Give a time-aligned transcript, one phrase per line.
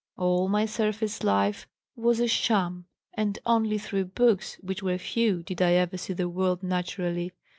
[0.17, 5.61] All my surface life was a sham, and only through books, which were few, did
[5.61, 7.33] I ever see the world naturally.